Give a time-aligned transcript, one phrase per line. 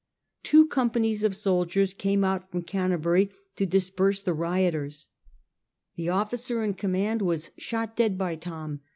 [0.41, 5.09] Two com panies of soldiers came out from Canterbury to disperse the rioters.
[5.95, 8.79] Tbe officer in command was shot dead by Thom.